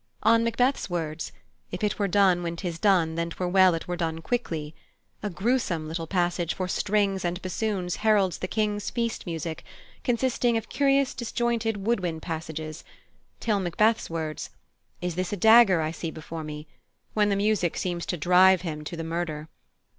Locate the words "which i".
15.77-15.91